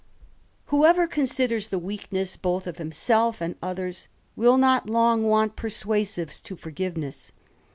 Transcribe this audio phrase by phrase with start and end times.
[0.73, 3.55] Whoever considers the weakness both of himself and.
[3.61, 7.31] others, will not long want persuasives to forgiveness.